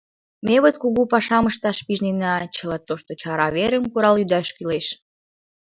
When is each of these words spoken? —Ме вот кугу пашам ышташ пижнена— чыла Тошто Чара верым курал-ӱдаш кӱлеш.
—Ме 0.45 0.55
вот 0.63 0.75
кугу 0.81 1.01
пашам 1.11 1.43
ышташ 1.49 1.77
пижнена— 1.85 2.33
чыла 2.55 2.77
Тошто 2.87 3.11
Чара 3.21 3.47
верым 3.57 3.83
курал-ӱдаш 3.91 4.47
кӱлеш. 4.55 4.87